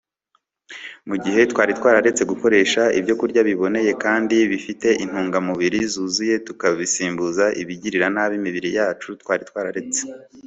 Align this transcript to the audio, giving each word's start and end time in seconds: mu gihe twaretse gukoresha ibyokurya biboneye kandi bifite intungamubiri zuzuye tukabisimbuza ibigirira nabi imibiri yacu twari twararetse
mu 1.09 1.15
gihe 1.23 1.39
twaretse 1.51 2.21
gukoresha 2.31 2.81
ibyokurya 2.99 3.41
biboneye 3.49 3.91
kandi 4.03 4.35
bifite 4.51 4.87
intungamubiri 5.03 5.79
zuzuye 5.93 6.35
tukabisimbuza 6.47 7.45
ibigirira 7.61 8.07
nabi 8.15 8.33
imibiri 8.39 8.69
yacu 8.77 9.07
twari 9.21 9.43
twararetse 9.49 10.01